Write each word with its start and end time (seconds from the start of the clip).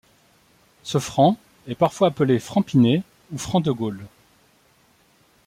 Ce 0.81 0.97
franc 0.97 1.37
est 1.67 1.75
parfois 1.75 2.07
appelé 2.07 2.39
franc 2.39 2.63
Pinay 2.63 3.03
ou 3.31 3.37
franc 3.37 3.61
De 3.61 3.69
Gaulle. 3.71 4.03